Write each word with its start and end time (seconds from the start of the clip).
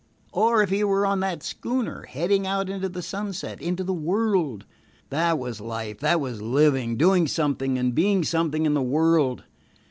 Or 0.33 0.63
if 0.63 0.71
he 0.71 0.83
were 0.83 1.05
on 1.05 1.19
that 1.19 1.43
schooner, 1.43 2.07
heading 2.09 2.47
out 2.47 2.71
into 2.71 2.89
the 2.89 3.03
sunset, 3.03 3.61
into 3.61 3.83
the 3.83 3.93
world! 3.93 4.65
That 5.11 5.37
was 5.37 5.61
life, 5.61 5.99
that 5.99 6.19
was 6.19 6.41
living, 6.41 6.97
doing 6.97 7.27
something 7.27 7.77
and 7.77 7.93
being 7.93 8.23
something 8.23 8.65
in 8.65 8.73
the 8.73 8.81
world. 8.81 9.43